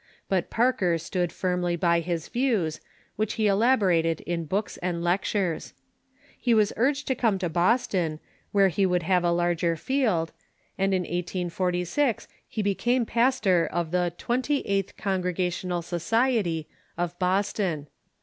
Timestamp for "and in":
10.75-11.03